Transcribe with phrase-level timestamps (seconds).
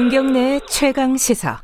[0.00, 1.60] 김경래 최강 시사.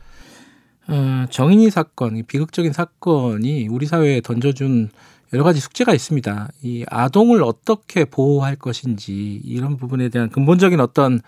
[0.89, 4.91] 어, 정인이 사건, 비극적인 사건이 우리 사회에 던져준
[5.33, 6.49] 여러 가지 숙제가 있습니다.
[6.61, 11.23] 이 아동을 어떻게 보호할 것인지 이런 부분에 대한 근본적인 어떤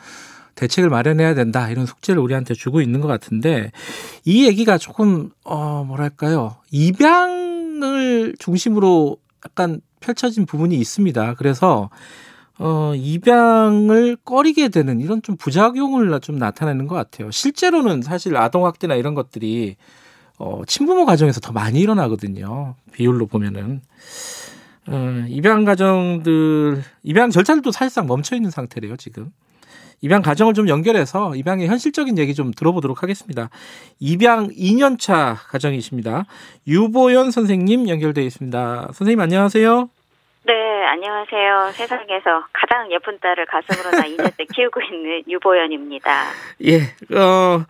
[0.54, 3.72] 대책을 마련해야 된다 이런 숙제를 우리한테 주고 있는 것 같은데
[4.26, 11.36] 이 얘기가 조금 어 뭐랄까요 입양을 중심으로 약간 펼쳐진 부분이 있습니다.
[11.36, 11.88] 그래서
[12.58, 17.30] 어, 입양을 꺼리게 되는 이런 좀 부작용을 좀 나타내는 것 같아요.
[17.30, 19.76] 실제로는 사실 아동학대나 이런 것들이
[20.38, 22.74] 어, 친부모 가정에서 더 많이 일어나거든요.
[22.92, 23.80] 비율로 보면은.
[24.86, 29.30] 어, 입양 가정들, 입양 절차들도 사실상 멈춰 있는 상태래요, 지금.
[30.00, 33.50] 입양 가정을 좀 연결해서 입양의 현실적인 얘기 좀 들어보도록 하겠습니다.
[33.98, 36.24] 입양 2년차 가정이십니다.
[36.68, 38.90] 유보연 선생님 연결되어 있습니다.
[38.94, 39.88] 선생님 안녕하세요.
[40.88, 41.72] 네, 안녕하세요.
[41.72, 46.10] 세상에서 가장 예쁜 딸을 가슴으로 나 2년째 키우고 있는 유보연입니다.
[46.64, 46.78] 예,
[47.14, 47.66] 어,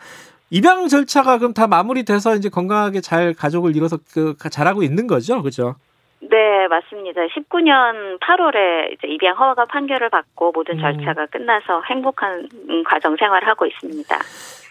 [0.50, 5.75] 입양 절차가 그럼 다 마무리돼서 이제 건강하게 잘 가족을 이뤄서 그 잘하고 있는 거죠, 그죠?
[6.20, 7.22] 네, 맞습니다.
[7.22, 10.80] 19년 8월에 이제 입양 허가 판결을 받고 모든 음.
[10.80, 14.16] 절차가 끝나서 행복한 음, 가정 생활을 하고 있습니다.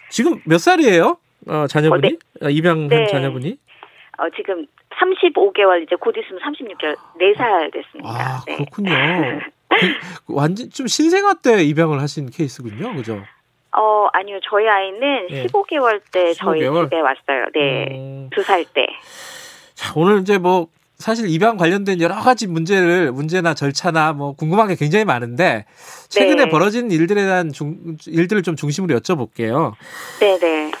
[0.08, 1.18] 지금 몇 살이에요?
[1.48, 2.06] 어, 자녀분이?
[2.06, 2.46] 어, 네.
[2.46, 3.06] 어, 입양한 네.
[3.08, 3.58] 자녀분이?
[4.18, 8.10] 어, 지금 35개월 이제 곧 있으면 36개월 4살 됐습니다.
[8.10, 8.56] 아, 네.
[8.56, 8.90] 그렇군요.
[10.26, 13.22] 그, 완전 좀 신생아 때 입양을 하신 케이스군요, 그죠?
[13.76, 14.40] 어, 아니요.
[14.48, 15.46] 저희 아이는 네.
[15.46, 16.84] 15개월 때 저희 15개월?
[16.84, 17.46] 집에 왔어요.
[17.54, 17.86] 네.
[17.90, 18.86] 음, 두살 때.
[19.74, 24.74] 자, 오늘 이제 뭐 사실 입양 관련된 여러 가지 문제를 문제나 절차나 뭐 궁금한 게
[24.74, 25.64] 굉장히 많은데
[26.08, 26.50] 최근에 네.
[26.50, 29.74] 벌어진 일들에 대한 중, 일들을 좀 중심으로 여쭤볼게요.
[30.18, 30.72] 네, 네.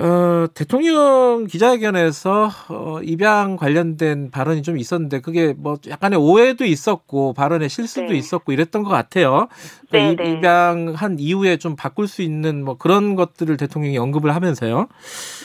[0.00, 7.68] 어, 대통령 기자회견에서 어, 입양 관련된 발언이 좀 있었는데 그게 뭐 약간의 오해도 있었고 발언의
[7.68, 8.16] 실수도 네.
[8.16, 9.48] 있었고 이랬던 것 같아요.
[9.90, 10.30] 그 네, 이- 네.
[10.32, 14.88] 입양한 이후에 좀 바꿀 수 있는 뭐 그런 것들을 대통령이 언급을 하면서요.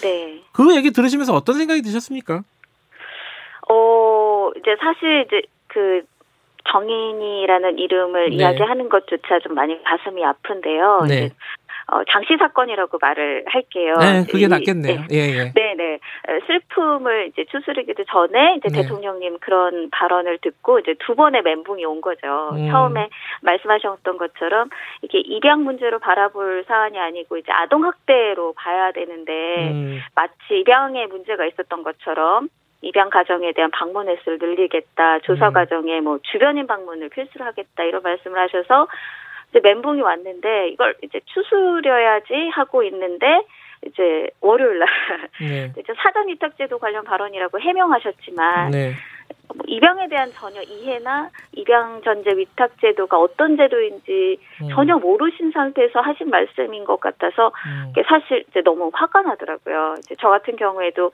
[0.02, 0.42] 네.
[0.54, 2.42] 그 얘기 들으시면서 어떤 생각이 드셨습니까?
[3.70, 6.04] 어, 이제 사실 이제 그
[6.72, 8.36] 정인이라는 이름을 네.
[8.38, 11.06] 이야기하는 것조차 좀 많이 가슴이 아픈데요.
[11.08, 11.32] 네.
[11.90, 13.94] 어, 장씨 사건이라고 말을 할게요.
[14.00, 15.06] 네, 그게 이- 낫겠네요.
[15.10, 15.54] 예, 예.
[15.56, 15.94] 네, 네.
[16.28, 18.82] 어, 슬픔을 이제 추스르기도 전에 이제 네.
[18.82, 22.50] 대통령님 그런 발언을 듣고 이제 두 번의 멘붕이 온 거죠.
[22.52, 22.70] 음.
[22.70, 23.08] 처음에
[23.42, 24.70] 말씀하셨던 것처럼
[25.02, 31.46] 이게 입양 문제로 바라볼 사안이 아니고 이제 아동 학대로 봐야 되는데 음, 마치 입양에 문제가
[31.46, 32.50] 있었던 것처럼
[32.82, 35.54] 입양 가정에 대한 방문 횟수를 늘리겠다, 조사 음.
[35.54, 38.88] 과정에 뭐 주변인 방문을 필수로 하겠다 이런 말씀을 하셔서
[39.58, 43.26] 이제 멘붕이 왔는데 이걸 이제 추스려야지 하고 있는데
[43.86, 44.88] 이제 월요일 날
[45.42, 45.72] 네.
[45.78, 48.94] 이제 사전 위탁제도 관련 발언이라고 해명하셨지만 네.
[49.56, 56.02] 뭐 입양에 대한 전혀 이해나 입양 전제 위탁 제도가 어떤 제도인지 음, 전혀 모르신 상태에서
[56.02, 59.96] 하신 말씀인 것 같아서 음, 사실 이제 너무 화가 나더라고요.
[60.00, 61.12] 이제 저 같은 경우에도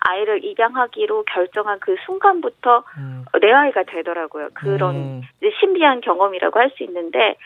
[0.00, 4.48] 아이를 입양하기로 결정한 그 순간부터 음, 내 아이가 되더라고요.
[4.54, 5.22] 그런 음,
[5.60, 7.36] 신비한 경험이라고 할 수 있는데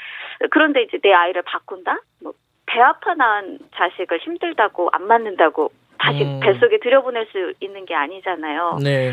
[0.50, 1.98] 그런데 이제 내 아이를 바꾼다?
[2.22, 2.32] 뭐
[2.72, 6.40] 배 아파 낳은 자식을 힘들다고 안 맞는다고 다시 음.
[6.42, 8.78] 뱃속에 들여보낼 수 있는 게 아니잖아요.
[8.82, 9.12] 네.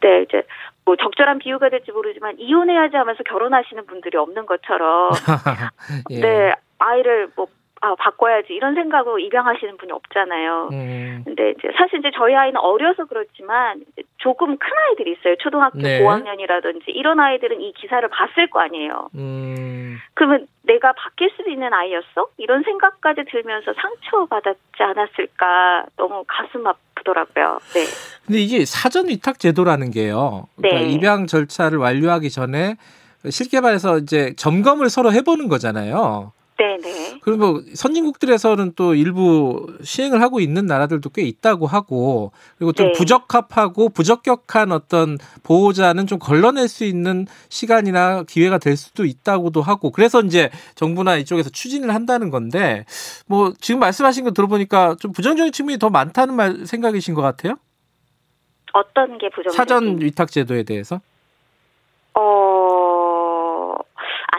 [0.00, 0.42] 네, 이제
[0.84, 5.10] 뭐 적절한 비유가 될지 모르지만 이혼해야지 하면서 결혼하시는 분들이 없는 것처럼
[6.10, 6.20] 예.
[6.20, 7.46] 네, 아이를 뭐
[7.80, 10.70] 아, 바꿔야지 이런 생각으로 입양하시는 분이 없잖아요.
[10.72, 13.82] 음, 근데 이제 사실 이제 저희 아이는 어려서 그렇지만
[14.18, 15.36] 조금 큰 아이들이 있어요.
[15.36, 15.98] 초등학교 네.
[15.98, 19.08] 고학년이라든지 이런 아이들은 이 기사를 봤을 거 아니에요.
[19.14, 22.28] 음, 그러면 내가 바뀔 수 있는 아이였어?
[22.36, 27.58] 이런 생각까지 들면서 상처받았지 않았을까 너무 가슴 아프더라고요.
[27.74, 27.84] 네.
[28.26, 30.48] 근데 이게 사전 위탁 제도라는 게요.
[30.56, 30.92] 그러니까 네.
[30.92, 32.76] 입양 절차를 완료하기 전에
[33.30, 36.32] 쉽게 말해서 이제 점검을 서로 해보는 거잖아요.
[36.58, 37.20] 네네.
[37.22, 42.92] 그리고 뭐 선진국들에서는 또 일부 시행을 하고 있는 나라들도 꽤 있다고 하고 그리고 좀 네.
[42.92, 50.20] 부적합하고 부적격한 어떤 보호자는 좀 걸러낼 수 있는 시간이나 기회가 될 수도 있다고도 하고 그래서
[50.20, 52.84] 이제 정부나 이쪽에서 추진을 한다는 건데
[53.26, 57.54] 뭐 지금 말씀하신 거 들어보니까 좀 부정적인 측면이 더 많다는 말 생각이신 것 같아요.
[58.72, 59.56] 어떤 게 부정적인?
[59.56, 61.00] 사전 위탁 제도에 대해서.
[62.14, 62.58] 어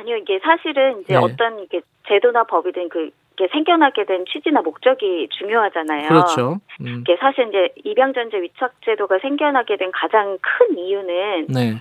[0.10, 1.16] 아니요 이게 사실은 이제 네.
[1.16, 6.08] 어떤 이게 제도나 법이든 그게 생겨나게 된 취지나 목적이 중요하잖아요.
[6.08, 6.60] 그렇죠.
[6.82, 7.02] 음.
[7.02, 11.76] 이게 사실 이제 입양 전제 위탁 제도가 생겨나게 된 가장 큰 이유는 네.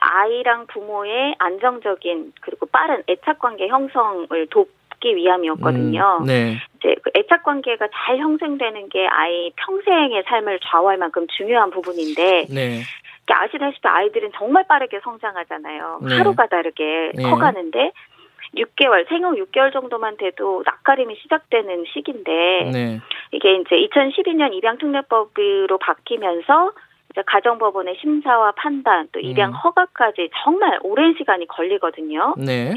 [0.00, 6.18] 아이랑 부모의 안정적인 그리고 빠른 애착 관계 형성을 돕기 위함이었거든요.
[6.20, 6.58] 음, 네.
[6.78, 12.82] 이제 그 애착 관계가 잘 형성되는 게 아이 평생의 삶을 좌우할 만큼 중요한 부분인데 네.
[13.32, 16.00] 아시다시피 아이들은 정말 빠르게 성장하잖아요.
[16.02, 16.16] 네.
[16.16, 17.22] 하루가 다르게 네.
[17.22, 17.92] 커가는데
[18.56, 23.00] 6개월, 생후 6개월 정도만 돼도 낯가림이 시작되는 시기인데 네.
[23.32, 26.72] 이게 이제 2012년 입양특례법으로 바뀌면서
[27.12, 29.54] 이제 가정법원의 심사와 판단 또 입양 음.
[29.54, 32.34] 허가까지 정말 오랜 시간이 걸리거든요.
[32.38, 32.74] 네.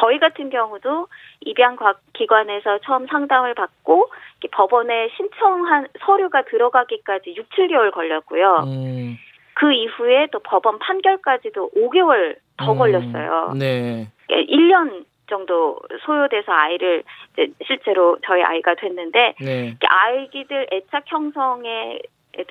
[0.00, 1.08] 저희 같은 경우도
[1.40, 4.10] 입양 과- 기관에서 처음 상담을 받고
[4.52, 8.64] 법원에 신청한 서류가 들어가기까지 6, 7개월 걸렸고요.
[8.66, 9.16] 음.
[9.54, 12.78] 그 이후에 또 법원 판결까지도 5개월 더 음.
[12.78, 13.54] 걸렸어요.
[13.58, 14.08] 네.
[14.28, 17.02] 1년 정도 소요돼서 아이를
[17.32, 19.76] 이제 실제로 저희 아이가 됐는데 네.
[19.80, 22.00] 아이기들 애착 형성에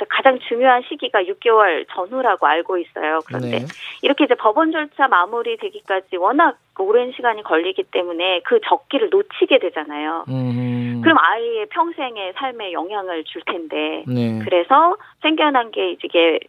[0.09, 3.19] 가장 중요한 시기가 6개월 전후라고 알고 있어요.
[3.25, 3.65] 그런데 네.
[4.01, 10.25] 이렇게 이제 법원 절차 마무리 되기까지 워낙 오랜 시간이 걸리기 때문에 그 적기를 놓치게 되잖아요.
[10.29, 11.01] 음.
[11.03, 14.39] 그럼 아이의 평생의 삶에 영향을 줄 텐데 네.
[14.44, 16.39] 그래서 생겨난 게 이게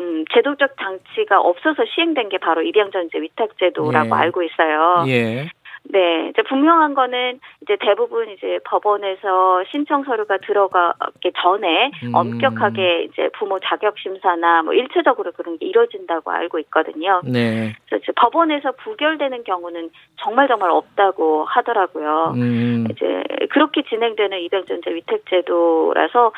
[0.00, 4.18] 음, 제도적 장치가 없어서 시행된 게 바로 입양전제 위탁제도라고 예.
[4.18, 5.04] 알고 있어요.
[5.08, 5.48] 예.
[5.84, 12.14] 네, 이제 분명한 거는 이제 대부분 이제 법원에서 신청 서류가 들어가기 전에 음.
[12.14, 17.22] 엄격하게 이제 부모 자격 심사나 뭐 일체적으로 그런 게 이루어진다고 알고 있거든요.
[17.24, 17.74] 네.
[17.86, 22.34] 그래서 이제 법원에서 부결되는 경우는 정말 정말 없다고 하더라고요.
[22.36, 22.86] 음.
[22.90, 26.32] 이제 그렇게 진행되는 입양전제 위탁제도라서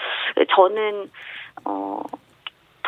[0.55, 1.11] 저는
[1.65, 2.01] 어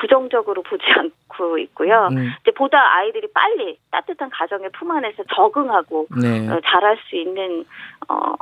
[0.04, 2.08] 부정적으로 보지 않고 있고요.
[2.12, 2.30] 음.
[2.42, 6.48] 이제 보다 아이들이 빨리 따뜻한 가정의 품 안에서 적응하고 네.
[6.48, 7.64] 어, 잘할 수 있는
[8.08, 8.34] 어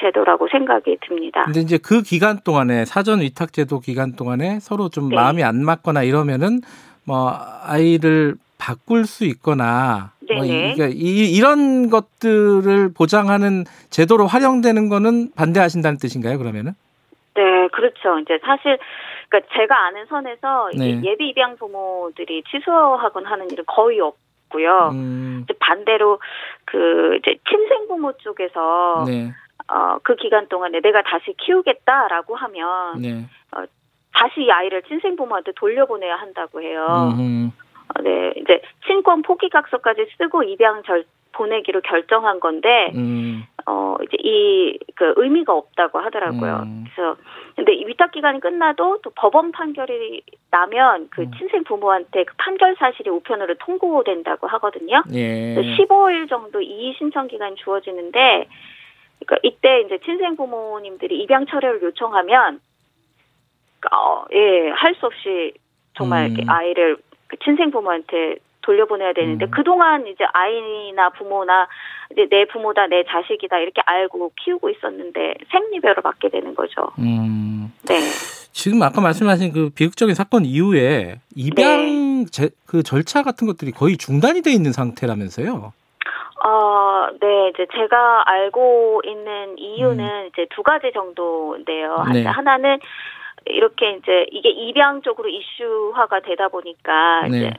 [0.00, 1.44] 제도라고 생각이 듭니다.
[1.44, 5.16] 근데 이제 그 기간 동안에 사전 위탁 제도 기간 동안에 서로 좀 네.
[5.16, 6.60] 마음이 안 맞거나 이러면은
[7.04, 7.32] 뭐
[7.64, 10.72] 아이를 바꿀 수 있거나 뭐 네네.
[10.72, 16.38] 이게 이, 이런 것들을 보장하는 제도로 활용되는 거는 반대하신다는 뜻인가요?
[16.38, 16.72] 그러면은?
[17.34, 18.18] 네, 그렇죠.
[18.18, 18.78] 이제 사실
[19.28, 21.00] 그러니까 제가 아는 선에서 네.
[21.04, 24.90] 예비 입양 부모들이 취소하곤 하는 일은 거의 없고요.
[24.92, 26.18] 음, 반대로
[26.64, 29.30] 그 이제 친생 부모 쪽에서 네,
[29.70, 33.26] 어, 그 기간 동안에 내가 다시 키우겠다라고 하면 네,
[34.14, 37.14] 다시 이 아이를 친생 부모한테 돌려보내야 한다고 해요.
[37.18, 37.67] 음, 어,
[38.02, 44.78] 네, 이제 친권 포기 각서까지 쓰고 입양 절 보내기로 결정한 건데 음, 어 이제 이
[44.98, 46.62] 그 의미가 없다고 하더라고요.
[46.64, 46.84] 음.
[46.92, 47.16] 그래서
[47.54, 51.30] 근데 이 위탁 기간이 끝나도 또 법원 판결이 나면 그 음.
[51.38, 55.04] 친생 부모한테 그 판결 사실이 우편으로 통보된다고 하거든요.
[55.12, 58.48] 예, 그래서 15일 정도 이의 신청 기간이 주어지는데
[59.20, 62.60] 그러니까 이때 이제 친생 부모님들이 입양 철회를 요청하면
[63.92, 65.52] 어, 예, 할 수 없이
[65.94, 66.32] 정말 음.
[66.32, 66.96] 이렇게 아이를
[67.28, 69.50] 그 친생 부모한테 돌려보내야 되는데 음.
[69.50, 71.68] 그동안 이제 아이나 부모나
[72.12, 76.90] 이제 내 부모다 내 자식이다 이렇게 알고 키우고 있었는데 생리배로 맞게 되는 거죠.
[76.98, 77.72] 음.
[77.88, 77.94] 네.
[78.52, 84.42] 지금 아까 말씀하신 그 비극적인 사건 이후에 입양 제, 그 절차 같은 것들이 거의 중단이
[84.42, 85.72] 돼 있는 상태라면서요?
[86.44, 92.04] 어, 네, 이제 제가 알고 있는 이유는 이제 두 가지 정도인데요.
[92.06, 92.12] 음.
[92.12, 92.24] 네.
[92.24, 92.78] 하나는
[93.46, 97.38] 이렇게 이제 이게 입양 쪽으로 이슈화가 되다 보니까 네.
[97.38, 97.54] 이제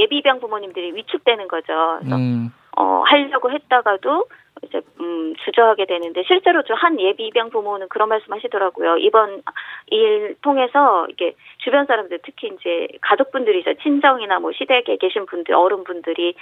[0.00, 1.98] 예비 입양 부모님들이 위축되는 거죠.
[1.98, 4.26] 그래서 음, 어, 하려고 했다가도
[4.64, 8.98] 이제 음, 주저하게 되는데 실제로 저 한 예비 입양 부모는 그런 말씀 하시더라고요.
[8.98, 9.42] 이번
[9.88, 16.34] 일 통해서 이게 주변 사람들 특히 이제 가족분들이 죠 친정이나 뭐 시댁에 계신 분들 어른분들이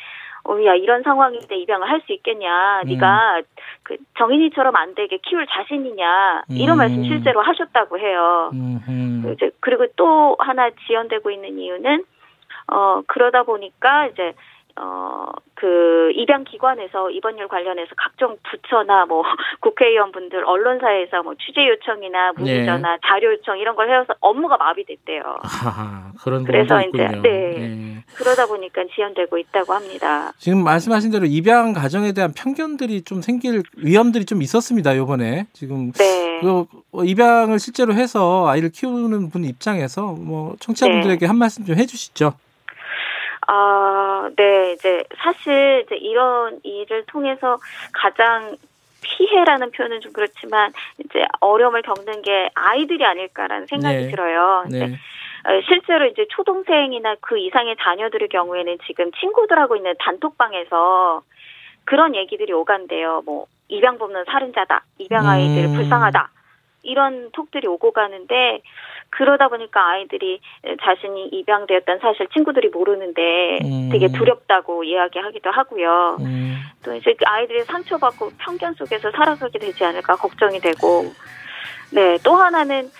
[0.46, 2.82] 어, 야 이런 상황인데 입양을 할 수 있겠냐?
[2.82, 2.88] 음.
[2.88, 3.42] 네가
[3.82, 6.42] 그 정인이처럼 안 되게 키울 자신이냐?
[6.50, 6.78] 이런 음.
[6.78, 8.50] 말씀 실제로 하셨다고 해요.
[8.52, 9.32] 음, 음.
[9.34, 12.04] 이제 그리고 또 하나 지연되고 있는 이유는
[12.66, 14.34] 어 그러다 보니까 이제
[14.76, 19.22] 어 그 입양 기관에서 일 관련해서 각종 부처나 뭐
[19.60, 22.66] 국회의원분들 언론사에서 뭐 취재 요청이나 문의 네.
[22.66, 25.22] 전화 자료 요청 이런 걸 해서 업무가 마비됐대요.
[25.42, 27.22] 하하, 그런 그래서 이제, 있군요.
[27.22, 27.30] 네.
[27.30, 28.04] 예.
[28.14, 30.32] 그러다 보니까 지연되고 있다고 합니다.
[30.38, 34.96] 지금 말씀하신 대로 입양 가정에 대한 편견들이 좀 생길 위험들이 좀 있었습니다.
[34.98, 36.40] 요번에 지금 네.
[36.42, 36.66] 그
[37.06, 41.26] 입양을 실제로 해서 아이를 키우는 분 입장에서 뭐 청취자분들에게 네.
[41.26, 42.34] 한 말씀 좀 해 주시죠.
[43.46, 47.58] 아, 네, 이제 사실 이제 이런 일을 통해서
[47.92, 48.56] 가장
[49.02, 54.10] 피해라는 표현은 좀 그렇지만 이제 어려움을 겪는 게 아이들이 아닐까라는 생각이 네.
[54.10, 54.64] 들어요.
[54.70, 61.22] 네, 어, 실제로 이제 초동생이나 그 이상의 자녀들의 경우에는 지금 친구들하고 있는 단톡방에서
[61.84, 63.22] 그런 얘기들이 오간대요.
[63.26, 65.74] 뭐 입양 뽑는 살인자다, 입양 아이들 음.
[65.74, 66.30] 불쌍하다
[66.84, 68.62] 이런 톡들이 오고 가는데
[69.10, 70.40] 그러다 보니까 아이들이
[70.82, 73.88] 자신이 입양되었다는 사실 친구들이 모르는데 음.
[73.90, 76.18] 되게 두렵다고 이야기하기도 하고요.
[76.20, 81.04] 음, 또 이제 그 아이들이 상처받고 편견 속에서 살아가게 되지 않을까 걱정이 되고,
[81.92, 82.90] 네, 또 하나는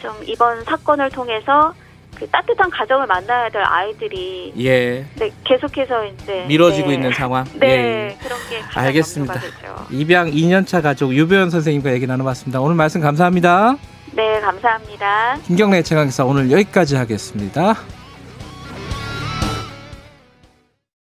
[0.00, 1.72] 좀 이번 사건을 통해서
[2.18, 7.44] 그 따뜻한 가정을 만나야 될 아이들이 예, 네, 계속해서 이제 미뤄지고 네, 있는 상황.
[7.54, 8.18] 네, 예.
[8.22, 9.40] 그런 게 알겠습니다.
[9.90, 12.60] 입양 2년차 가족 유배현 선생님과 얘기 나눠봤습니다.
[12.60, 13.76] 오늘 말씀 감사합니다.
[14.12, 15.38] 네, 감사합니다.
[15.44, 17.74] 김경래 최강기사 오늘 여기까지 하겠습니다.